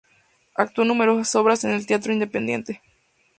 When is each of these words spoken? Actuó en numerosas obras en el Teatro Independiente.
Actuó 0.55 0.81
en 0.83 0.87
numerosas 0.87 1.35
obras 1.35 1.63
en 1.63 1.69
el 1.73 1.85
Teatro 1.85 2.11
Independiente. 2.11 2.81